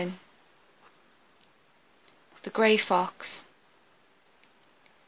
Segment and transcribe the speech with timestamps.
[2.41, 3.45] THE GRAY FOX.